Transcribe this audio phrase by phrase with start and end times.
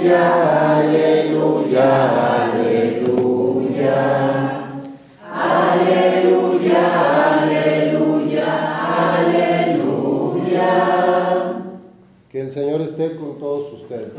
[0.00, 1.92] Aleluya, aleluya,
[2.48, 3.96] aleluya.
[5.30, 6.84] Aleluya,
[7.42, 8.48] aleluya,
[9.20, 10.70] aleluya.
[12.32, 14.18] Que el Señor esté con todos ustedes.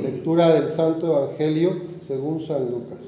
[0.00, 3.00] Lectura del Santo Evangelio según San Lucas.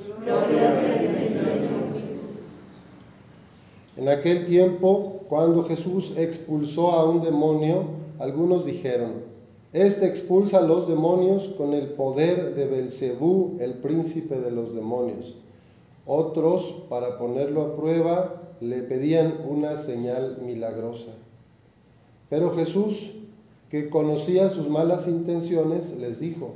[3.96, 7.84] En aquel tiempo, cuando Jesús expulsó a un demonio,
[8.18, 9.37] algunos dijeron:
[9.74, 15.36] Este expulsa a los demonios con el poder de Belcebú, el príncipe de los demonios.
[16.06, 21.12] Otros, para ponerlo a prueba, le pedían una señal milagrosa.
[22.30, 23.12] Pero Jesús,
[23.68, 26.52] que conocía sus malas intenciones, les dijo,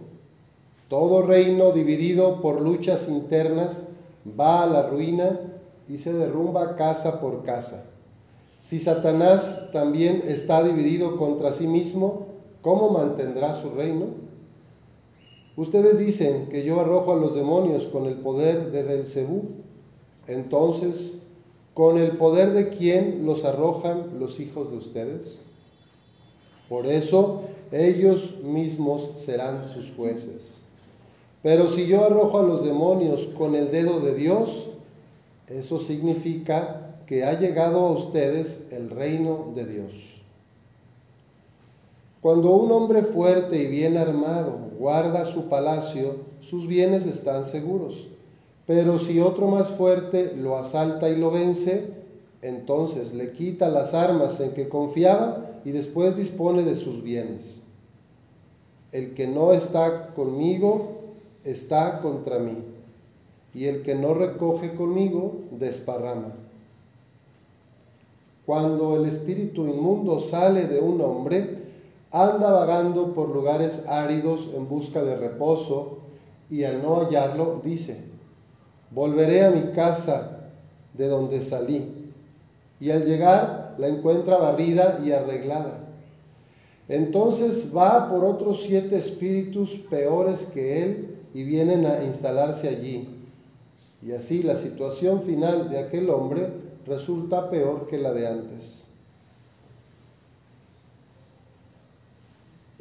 [0.88, 3.84] todo reino dividido por luchas internas
[4.38, 5.38] va a la ruina
[5.86, 7.84] y se derrumba casa por casa.
[8.58, 12.11] Si Satanás también está dividido contra sí mismo,
[12.62, 14.06] ¿cómo mantendrá su reino?
[15.56, 19.42] Ustedes dicen que yo arrojo a los demonios con el poder de Belcebú.
[20.26, 21.22] Entonces,
[21.74, 25.42] ¿con el poder de quién los arrojan los hijos de ustedes?
[26.70, 30.62] Por eso ellos mismos serán sus jueces.
[31.42, 34.68] Pero si yo arrojo a los demonios con el dedo de Dios,
[35.48, 40.11] eso significa que ha llegado a ustedes el reino de Dios.
[42.22, 48.06] Cuando un hombre fuerte y bien armado guarda su palacio, sus bienes están seguros.
[48.64, 51.88] Pero si otro más fuerte lo asalta y lo vence,
[52.40, 57.64] entonces le quita las armas en que confiaba y después dispone de sus bienes.
[58.92, 61.00] El que no está conmigo
[61.42, 62.56] está contra mí,
[63.52, 66.34] y el que no recoge conmigo desparrama.
[68.46, 71.61] Cuando el espíritu inmundo sale de un hombre,
[72.12, 75.98] anda vagando por lugares áridos en busca de reposo
[76.50, 78.04] y al no hallarlo dice,
[78.90, 80.50] volveré a mi casa
[80.92, 82.12] de donde salí.
[82.78, 85.78] Y al llegar la encuentra barrida y arreglada.
[86.88, 93.08] Entonces va por otros siete espíritus peores que él y vienen a instalarse allí.
[94.02, 96.48] Y así la situación final de aquel hombre
[96.86, 98.91] resulta peor que la de antes.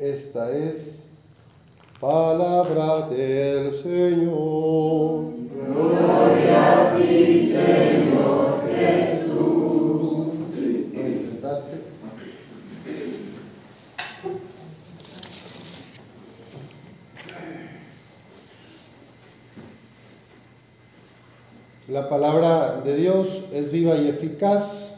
[0.01, 1.03] Esta es
[1.99, 5.25] palabra del Señor.
[5.67, 10.27] Gloria a ti, Señor Jesús.
[10.91, 11.81] Pueden sentarse.
[21.89, 24.90] La palabra de Dios es viva y eficaz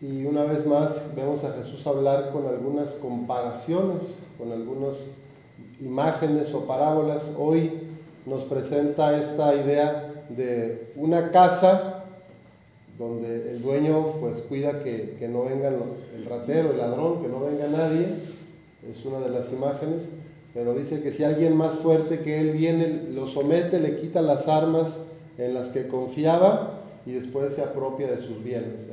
[0.00, 4.96] y una vez más vemos a Jesús hablar con algunas comparaciones, con algunas
[5.80, 7.34] imágenes o parábolas.
[7.38, 7.70] Hoy
[8.24, 12.04] nos presenta esta idea de una casa
[12.98, 17.40] donde el dueño pues cuida que, que no venga el ratero, el ladrón, que no
[17.40, 18.06] venga nadie.
[18.90, 20.04] Es una de las imágenes.
[20.54, 24.48] Pero dice que si alguien más fuerte que él viene, lo somete, le quita las
[24.48, 24.96] armas
[25.36, 28.88] en las que confiaba y después se apropia de sus bienes.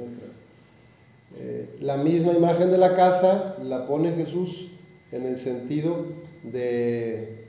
[1.36, 4.72] Eh, la misma imagen de la casa la pone Jesús
[5.12, 6.06] en el sentido
[6.44, 7.48] de,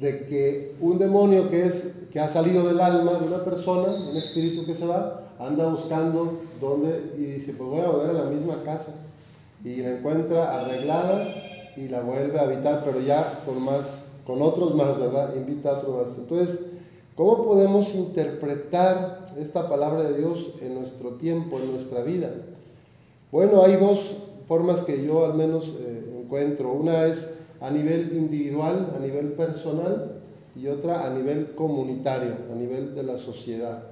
[0.00, 4.16] de que un demonio que, es, que ha salido del alma de una persona, un
[4.16, 8.30] espíritu que se va, anda buscando dónde y dice, pues voy a volver a la
[8.30, 8.94] misma casa.
[9.64, 11.34] Y la encuentra arreglada
[11.76, 15.34] y la vuelve a habitar, pero ya con más, con otros más, ¿verdad?
[15.34, 16.18] Invita a otros más.
[16.18, 16.75] Entonces,
[17.16, 22.30] ¿cómo podemos interpretar esta palabra de Dios en nuestro tiempo, en nuestra vida?
[23.32, 26.72] Bueno, hay dos formas que yo al menos eh, encuentro.
[26.72, 30.20] Una es a nivel individual, a nivel personal,
[30.56, 33.82] y otra a nivel comunitario, a nivel de la sociedad.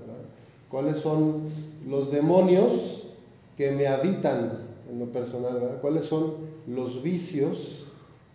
[0.70, 1.42] ¿Cuáles son
[1.86, 3.08] los demonios
[3.56, 4.58] que me habitan
[4.90, 5.78] en lo personal?
[5.80, 6.34] ¿Cuáles son
[6.66, 7.86] los vicios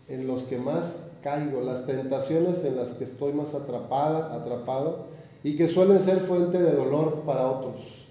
[0.08, 5.08] en los que más caigo, las tentaciones en las que estoy más atrapada, atrapado,
[5.44, 8.06] y que suelen ser fuente de dolor para otros,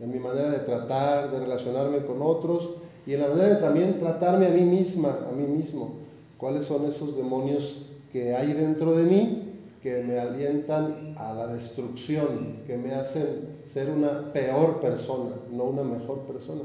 [0.00, 2.70] en mi manera de tratar, de relacionarme con otros,
[3.06, 5.94] y en la manera de también tratarme a mí misma, a mí mismo.
[6.36, 9.44] ¿Cuáles son esos demonios que hay dentro de mí
[9.82, 15.82] que me alientan a la destrucción, que me hacen ser una peor persona, no una
[15.82, 16.62] mejor persona?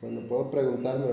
[0.00, 1.06] Bueno, puedo preguntarme,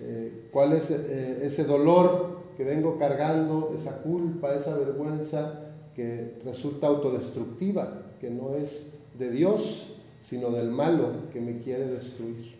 [0.00, 5.60] eh, ¿cuál es eh, ese dolor que vengo cargando, esa culpa, esa vergüenza
[5.94, 12.56] que resulta autodestructiva, que no es de Dios, sino del malo que me quiere destruir?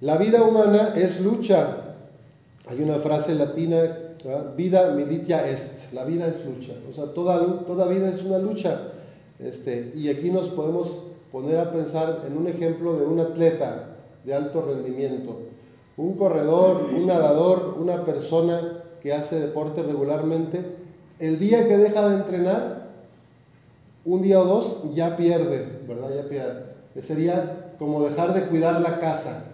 [0.00, 1.96] La vida humana es lucha.
[2.66, 3.98] Hay una frase latina,
[4.56, 8.92] vida militia est, la vida es lucha, o sea, toda, toda vida es una lucha.
[9.38, 14.32] Este, y aquí nos podemos poner a pensar en un ejemplo de un atleta de
[14.32, 15.51] alto rendimiento,
[15.96, 20.64] un corredor, un nadador, una persona que hace deporte regularmente,
[21.18, 22.88] el día que deja de entrenar,
[24.04, 26.10] un día o dos, ya pierde, ¿verdad?
[26.14, 26.62] Ya pierde.
[27.02, 29.44] Sería como dejar de cuidar la casa.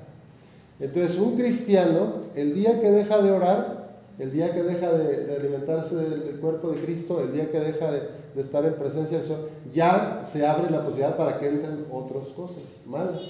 [0.80, 3.88] Entonces, un cristiano, el día que deja de orar,
[4.18, 8.02] el día que deja de, alimentarse del, cuerpo de Cristo, el día que deja de,
[8.34, 12.28] de estar en presencia del Señor, ya se abre la posibilidad para que entren otras
[12.28, 13.20] cosas malas.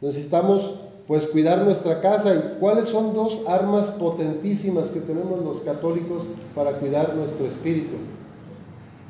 [0.00, 2.34] Necesitamos pues cuidar nuestra casa.
[2.34, 6.24] ¿Y cuáles son dos armas potentísimas que tenemos los católicos
[6.54, 7.96] para cuidar nuestro espíritu?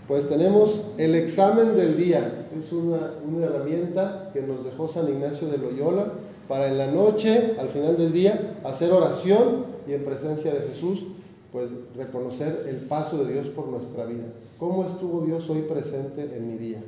[0.07, 5.49] Pues tenemos el examen del día, es una, una, herramienta que nos dejó San Ignacio
[5.49, 6.13] de Loyola
[6.47, 11.07] para en la noche, al final del día, hacer oración y en presencia de Jesús,
[11.53, 14.27] pues reconocer el paso de Dios por nuestra vida.
[14.61, 16.79] ¿Cómo estuvo Dios hoy presente en mi día?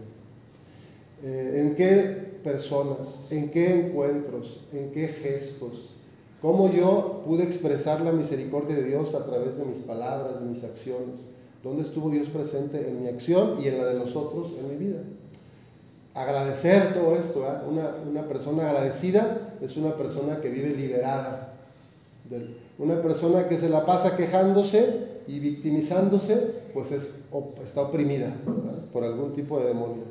[1.25, 3.27] Eh, ¿En qué personas?
[3.31, 4.65] ¿En qué encuentros?
[4.73, 5.95] ¿En qué gestos?
[6.41, 10.63] ¿Cómo yo pude expresar la misericordia de Dios a través de mis palabras, de mis
[10.63, 11.29] acciones?
[11.63, 14.77] ¿Dónde estuvo Dios presente en mi acción y en la de los otros en mi
[14.77, 15.01] vida?
[16.15, 17.45] Agradecer todo esto.
[17.69, 21.55] Una, una, persona agradecida es una persona que vive liberada.
[22.79, 27.25] Una persona que se la pasa quejándose y victimizándose, pues es,
[27.65, 28.35] está oprimida
[28.93, 30.05] por algún tipo de demonio,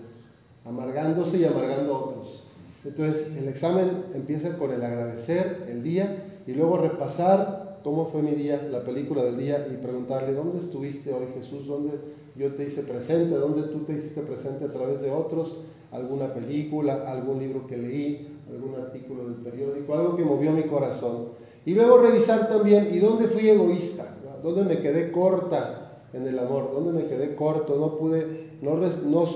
[0.68, 2.48] amargándose y amargando a otros.
[2.84, 8.32] Entonces el examen empieza con el agradecer el día y luego repasar cómo fue mi
[8.32, 11.68] día, la película del día y preguntarle, ¿dónde estuviste hoy Jesús?
[11.68, 11.94] ¿Dónde
[12.36, 13.36] yo te hice presente?
[13.36, 15.64] ¿Dónde tú te hiciste presente a través de otros?
[15.92, 21.30] ¿Alguna película, algún libro que leí, algún artículo del periódico, algo que movió mi corazón?
[21.66, 24.16] Y luego revisar también, ¿y dónde fui egoísta?
[24.44, 26.72] ¿Dónde me quedé corta en el amor?
[26.74, 27.78] ¿Dónde me quedé corto?
[27.78, 28.88] No pude, no, no,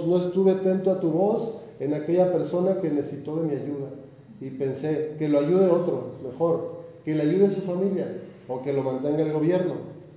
[0.07, 3.89] no estuve atento a tu voz en aquella persona que necesitó de mi ayuda.
[4.39, 8.07] Y pensé que lo ayude otro, mejor, que le ayude a su familia
[8.47, 9.73] o que lo mantenga el gobierno.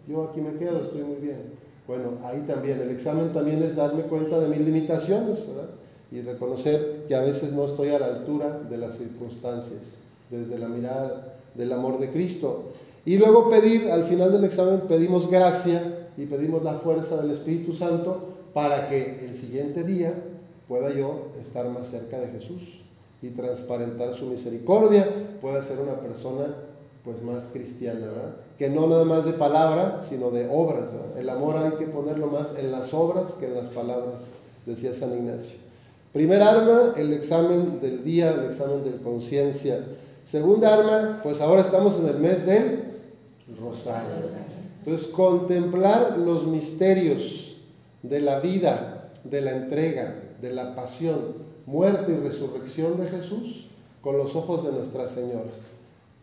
[0.09, 1.55] Yo aquí me quedo, estoy muy bien.
[1.87, 5.71] Bueno, ahí también, el examen también es darme cuenta de mis limitaciones, ¿verdad?
[6.11, 9.99] Y reconocer que a veces no estoy a la altura de las circunstancias,
[10.31, 12.65] desde la mirada del amor de Cristo.
[13.05, 17.73] Y luego pedir, al final del examen, pedimos gracia y pedimos la fuerza del Espíritu
[17.73, 20.15] Santo para que el siguiente día
[20.69, 22.83] pueda yo estar más cerca de Jesús
[23.21, 25.09] y transparentar su misericordia,
[25.41, 26.55] pueda ser una persona
[27.05, 28.07] pues más cristiana.
[28.59, 30.91] Que no nada más de palabra, sino de obras.
[31.19, 34.29] El amor hay que ponerlo más en las obras que en las palabras,
[34.65, 35.57] decía San Ignacio.
[36.13, 39.85] Primer arma, el examen del día, el examen de conciencia.
[40.23, 42.85] Segunda arma, pues ahora estamos en el mes del
[43.61, 44.54] rosario.
[44.85, 47.57] Entonces, contemplar los misterios
[48.03, 53.69] de la vida, de la entrega, de la pasión, muerte y resurrección de Jesús
[54.03, 55.51] con los ojos de Nuestra Señora.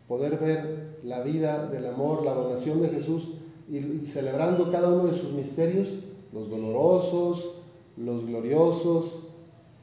[0.06, 3.30] Poder ver la vida del amor, la donación de Jesús
[3.68, 5.88] y, celebrando cada uno de sus misterios,
[6.32, 7.58] los dolorosos,
[7.96, 9.22] los gloriosos,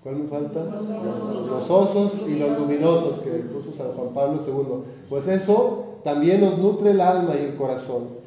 [0.01, 0.63] ¿Cuál me falta?
[0.63, 4.83] Los gozosos y los luminosos que puso San Juan Pablo II.
[5.09, 8.18] Pues eso también nos nutre el alma y el corazón.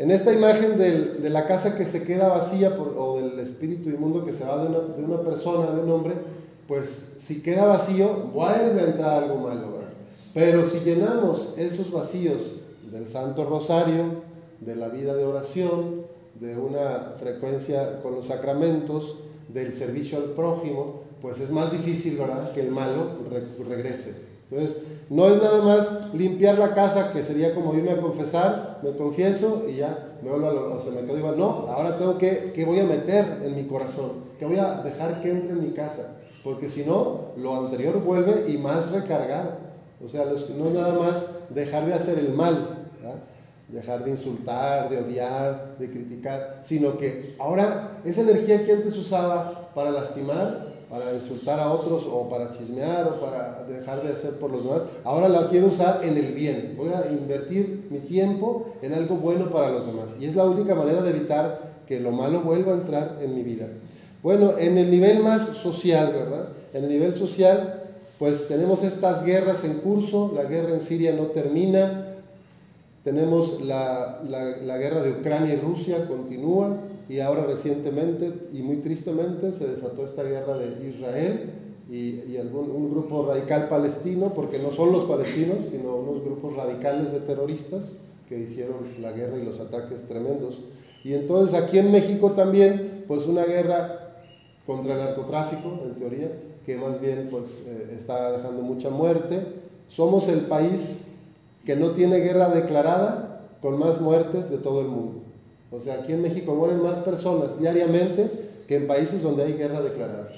[0.00, 4.32] En esta imagen de la casa que se queda vacía o del espíritu inmundo que
[4.32, 6.14] se va de una, persona, de un hombre,
[6.66, 9.66] pues si queda vacío, vuelve a entrar algo malo.
[10.32, 14.22] Pero si llenamos esos vacíos del Santo Rosario,
[14.60, 16.06] de la vida de oración,
[16.40, 22.18] de una frecuencia con los sacramentos, del servicio al prójimo, pues es más difícil,
[22.54, 23.18] que el malo
[23.68, 24.29] regrese.
[24.50, 28.92] Entonces, no es nada más limpiar la casa, que sería como irme a confesar, me
[28.96, 31.02] confieso y ya me vuelvo a lo, se me.
[31.02, 35.22] No, ahora tengo que, que voy a meter en mi corazón, que voy a dejar
[35.22, 39.70] que entre en mi casa, porque si no, lo anterior vuelve y más recargado.
[40.04, 42.88] O sea, no es nada más dejar de hacer el mal,
[43.68, 49.70] dejar de insultar, de odiar, de criticar, sino que ahora esa energía que antes usaba
[49.74, 54.50] para lastimar, para insultar a otros o para chismear o para dejar de hacer por
[54.50, 56.74] los demás, ahora la quiero usar en el bien.
[56.76, 60.16] Voy a invertir mi tiempo en algo bueno para los demás.
[60.18, 63.42] Y es la única manera de evitar que lo malo vuelva a entrar en mi
[63.44, 63.68] vida.
[64.22, 66.48] Bueno, en el nivel más social, ¿verdad?
[66.74, 67.84] En el nivel social,
[68.18, 72.16] pues tenemos estas guerras en curso, la guerra en Siria no termina,
[73.02, 76.76] tenemos la, la, guerra de Ucrania y Rusia, continúa,
[77.10, 81.50] y ahora recientemente y muy tristemente se desató esta guerra de Israel
[81.90, 86.54] y, y algún, un grupo radical palestino, porque no son los palestinos, sino unos grupos
[86.54, 87.96] radicales de terroristas
[88.28, 90.62] que hicieron la guerra y los ataques tremendos.
[91.02, 94.22] Y entonces aquí en México también, pues una guerra
[94.64, 96.30] contra el narcotráfico, en teoría,
[96.64, 99.46] que más bien pues eh, está dejando mucha muerte.
[99.88, 101.08] Somos el país
[101.64, 105.29] que no tiene guerra declarada con más muertes de todo el mundo.
[105.72, 108.28] O sea, aquí en México mueren más personas diariamente
[108.66, 110.30] que en países donde hay guerra declarada.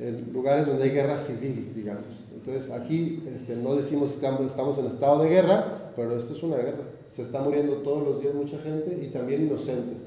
[0.00, 2.04] En lugares donde hay guerra civil, digamos.
[2.34, 6.56] Entonces aquí este, no decimos que estamos en estado de guerra, pero esto es una
[6.56, 6.84] guerra.
[7.10, 10.02] Se está muriendo todos los días mucha gente y también inocentes.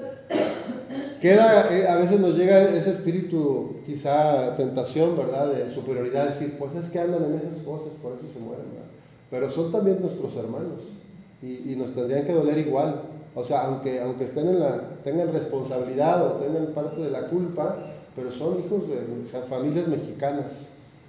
[1.21, 5.51] Queda, eh, a veces nos llega ese espíritu, quizá tentación, ¿verdad?
[5.51, 8.89] De superioridad, decir, pues es que andan en esas cosas, por eso se mueren, ¿verdad?
[9.31, 10.83] Pero son también nuestros hermanos
[11.41, 13.01] y, y nos tendrían que doler igual.
[13.39, 17.77] O sea, aunque, aunque tengan responsabilidad o tengan parte de la culpa,
[18.13, 20.67] pero son hijos de familias mexicanas.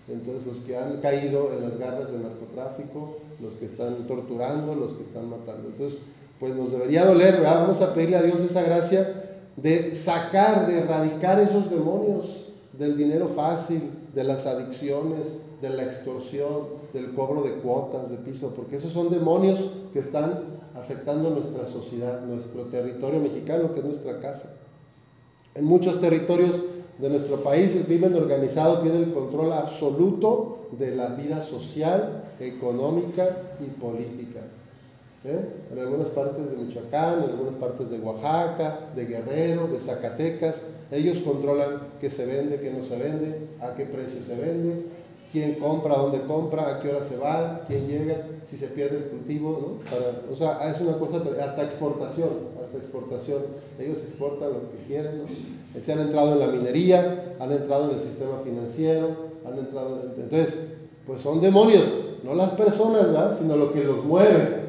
[0.08, 4.92] Entonces los que han caído en las garras del narcotráfico, los que están torturando, los
[4.92, 5.68] que están matando.
[5.68, 6.00] Entonces,
[6.38, 7.62] pues nos debería doler, ¿verdad?
[7.62, 13.28] Vamos a pedirle a Dios esa gracia de sacar, de erradicar esos demonios del dinero
[13.28, 18.92] fácil, de las adicciones, de la extorsión, del cobro de cuotas de piso, porque esos
[18.92, 24.54] son demonios que están afectando nuestra sociedad, nuestro territorio mexicano, que es nuestra casa.
[25.54, 26.60] En muchos territorios
[26.98, 33.56] de nuestro país el crimen organizado tiene el control absoluto de la vida social, económica
[33.60, 34.40] y política.
[35.22, 35.38] ¿Eh?
[35.72, 41.18] En algunas partes de Michoacán, en algunas partes de Oaxaca, de Guerrero, de Zacatecas, ellos
[41.20, 44.86] controlan qué se vende, qué no se vende, a qué precio se vende,
[45.32, 49.04] quién compra, dónde compra, a qué hora se va, quién llega, si se pierde el
[49.04, 49.90] cultivo, ¿no?
[49.90, 52.30] Para, o sea, es una cosa, hasta exportación,
[52.62, 53.42] hasta exportación.
[53.78, 55.80] Ellos exportan lo que quieren, ¿no?
[55.80, 59.08] Se han entrado en la minería, han entrado en el sistema financiero,
[59.46, 60.22] han entrado en...
[60.22, 60.72] Entonces,
[61.06, 61.84] pues son demonios,
[62.24, 63.36] no las personas, ¿verdad?
[63.38, 64.60] Sino lo que los mueve.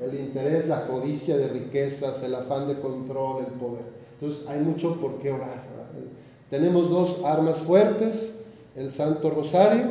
[0.00, 3.82] El interés, la codicia de riquezas, el afán de control, el poder.
[4.20, 5.48] Entonces, hay mucho por qué orar.
[5.48, 6.12] ¿verdad?
[6.50, 8.44] Tenemos dos armas fuertes,
[8.78, 9.86] el Santo Rosario,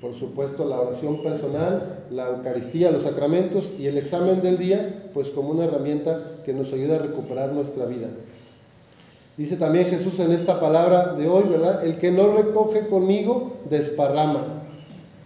[0.00, 5.30] por supuesto la oración personal, la Eucaristía, los sacramentos y el examen del día, pues
[5.30, 8.08] como una herramienta que nos ayuda a recuperar nuestra vida.
[9.36, 11.84] Dice también Jesús en esta palabra de hoy, ¿verdad?
[11.84, 14.64] El que no recoge conmigo, desparrama.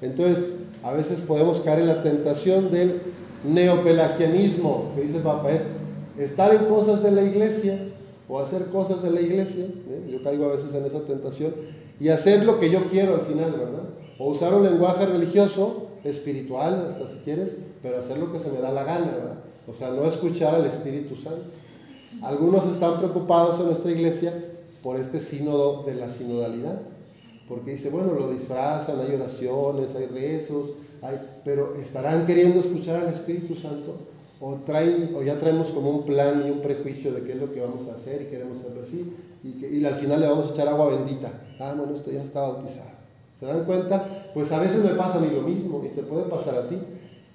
[0.03, 0.51] Entonces,
[0.83, 3.01] a veces podemos caer en la tentación del
[3.43, 5.63] neopelagianismo, que dice el Papa, es
[6.19, 7.89] estar en cosas de la iglesia
[8.29, 9.65] o hacer cosas de la iglesia.
[9.65, 10.11] ¿eh?
[10.11, 11.55] Yo caigo a veces en esa tentación
[11.99, 13.85] y hacer lo que yo quiero al final, ¿verdad?
[14.19, 18.61] O usar un lenguaje religioso, espiritual, hasta si quieres, pero hacer lo que se me
[18.61, 19.39] da la gana, ¿verdad?
[19.67, 21.45] O sea, no escuchar al Espíritu Santo.
[22.23, 24.33] Algunos están preocupados en nuestra iglesia
[24.83, 26.81] por este sínodo de la sinodalidad,
[27.49, 30.71] porque dice, bueno, lo disfrazan, hay oraciones, hay rezos,
[31.03, 33.95] hay, pero ¿estarán queriendo escuchar al Espíritu Santo?
[34.41, 34.59] O,
[35.15, 37.89] o ya traemos como un plan y un prejuicio de qué es lo que vamos
[37.89, 40.69] a hacer y queremos hacerlo así, y, que, y al final le vamos a echar
[40.69, 41.33] agua bendita.
[41.59, 42.91] Ah, bueno, esto ya está bautizado.
[43.39, 44.31] ¿Se dan cuenta?
[44.35, 46.77] Pues a veces me pasa a mí lo mismo y te puede pasar a ti.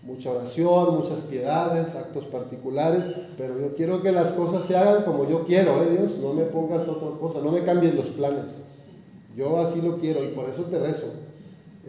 [0.04, 3.06] Mucha oración, muchas piedades, actos particulares,
[3.38, 6.18] pero yo quiero que las cosas se hagan como yo quiero, ¿eh, Dios?
[6.20, 8.64] No me pongas otra cosa, no me cambies los planes.
[9.36, 11.08] Yo así lo quiero y por eso te rezo.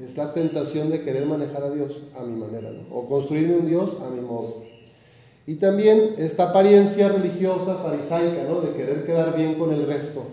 [0.02, 2.94] Es la tentación de querer manejar a Dios a mi manera, ¿no?
[2.94, 4.71] o construirme un Dios a mi modo.
[5.46, 8.60] Y también esta apariencia religiosa farisaica, ¿no?
[8.60, 10.24] De querer quedar bien con el resto.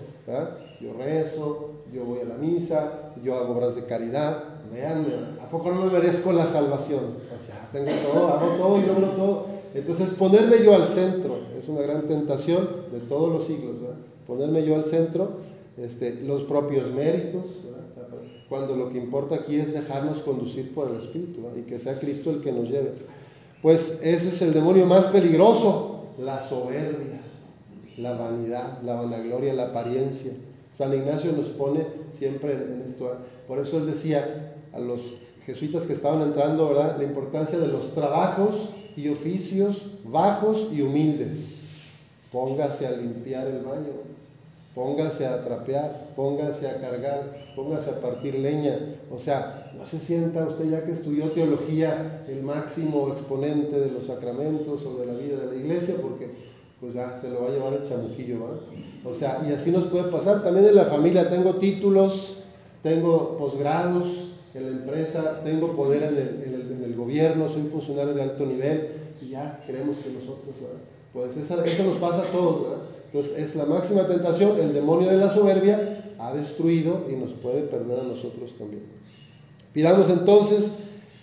[0.80, 4.44] Yo rezo, yo voy a la misa, yo hago obras de caridad.
[4.72, 7.00] Veanme, ¿a poco no me merezco la salvación?
[7.00, 9.46] O sea, tengo todo, hago todo y logro todo.
[9.74, 13.76] Entonces, ponerme yo al centro es una gran tentación de todos los siglos.
[14.28, 15.32] Ponerme yo al centro,
[15.78, 17.66] este, los propios méritos,
[18.48, 22.32] cuando lo que importa aquí es dejarnos conducir por el Espíritu y que sea Cristo
[22.32, 22.94] el que nos lleve.
[23.62, 27.20] Pues ese es el demonio más peligroso, la soberbia,
[27.98, 30.32] la vanidad, la vanagloria, la apariencia.
[30.74, 33.18] San Ignacio nos pone siempre en esto.
[33.48, 35.14] Por eso él decía a los
[35.46, 36.98] jesuitas que estaban entrando, ¿verdad?
[36.98, 41.66] La importancia de los trabajos y oficios bajos y humildes.
[42.32, 43.90] Póngase a limpiar el baño,
[44.76, 48.78] póngase a trapear, póngase a cargar, póngase a partir leña.
[49.12, 54.06] O sea, no se sienta usted ya que estudió teología, el máximo exponente de los
[54.06, 56.50] sacramentos o de la vida de la iglesia, porque
[56.80, 58.60] pues ya se lo va a llevar el chamuquillo, ¿verdad?
[59.04, 60.44] O sea, y así nos puede pasar.
[60.44, 62.44] También en la familia tengo títulos,
[62.82, 67.64] tengo posgrados en la empresa, tengo poder en el, en el, en el gobierno, soy
[67.64, 70.80] funcionario de alto nivel y ya creemos que nosotros, ¿verdad?
[71.12, 72.84] Pues eso, eso nos pasa a todos, ¿verdad?
[73.12, 77.62] Entonces es la máxima tentación, el demonio de la soberbia ha destruido y nos puede
[77.62, 78.84] perder a nosotros también.
[79.74, 80.74] Pidamos entonces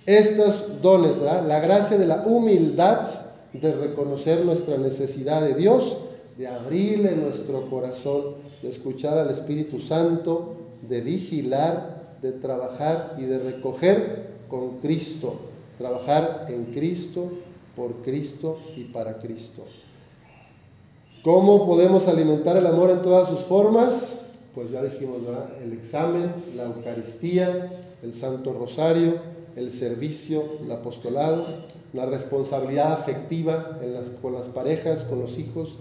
[0.04, 3.06] estos dones, la gracia de la humildad,
[3.52, 5.96] de reconocer nuestra necesidad de Dios,
[6.36, 10.56] de abrirle nuestro corazón, de escuchar al Espíritu Santo,
[10.88, 15.36] de vigilar, de trabajar y de recoger con Cristo,
[15.78, 17.30] trabajar en Cristo,
[17.74, 19.64] por Cristo y para Cristo.
[21.26, 24.20] ¿Cómo podemos alimentar el amor en todas sus formas?
[24.54, 25.48] Pues ya dijimos, ¿verdad?
[25.60, 27.68] El examen, la Eucaristía,
[28.00, 29.14] el Santo Rosario,
[29.56, 31.44] el servicio, el apostolado,
[31.92, 33.76] la responsabilidad afectiva
[34.22, 35.78] con las parejas, con los hijos,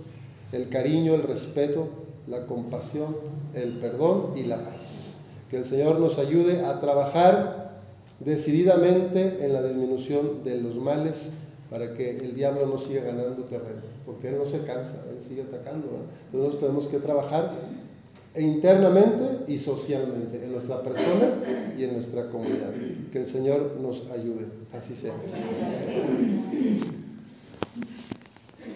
[0.51, 1.89] el cariño, el respeto,
[2.25, 3.15] la compasión,
[3.53, 5.13] el perdón y la paz.
[5.51, 7.83] Que el Señor nos ayude a trabajar
[8.19, 11.33] decididamente en la disminución de los males
[11.69, 15.43] para que el diablo no siga ganando terreno, porque él no se cansa, él sigue
[15.43, 15.87] atacando.
[16.31, 17.51] Entonces tenemos que trabajar
[18.37, 21.27] internamente y socialmente, en nuestra persona
[21.77, 22.71] y en nuestra comunidad.
[23.11, 24.45] Que el Señor nos ayude.
[24.73, 25.13] Así sea.